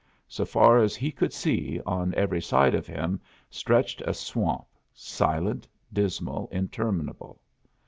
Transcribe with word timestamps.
So 0.27 0.45
far 0.45 0.79
as 0.79 0.95
he 0.95 1.11
could 1.11 1.31
see, 1.31 1.79
on 1.85 2.15
every 2.15 2.41
side 2.41 2.73
of 2.73 2.87
him 2.87 3.21
stretched 3.51 4.01
a 4.01 4.15
swamp, 4.15 4.65
silent, 4.95 5.67
dismal, 5.93 6.49
interminable. 6.51 7.39